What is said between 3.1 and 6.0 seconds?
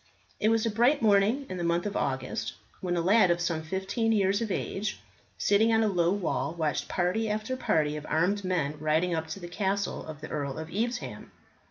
of some fifteen years of age, sitting on a